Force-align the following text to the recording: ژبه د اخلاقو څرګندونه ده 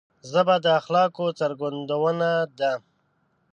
ژبه 0.29 0.55
د 0.65 0.65
اخلاقو 0.79 1.25
څرګندونه 1.39 2.29
ده 2.59 2.71